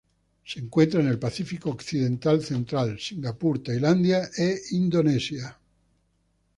[0.43, 4.27] Se encuentra en el Pacífico occidental central: Singapur, Tailandia
[4.71, 5.55] y Indonesia.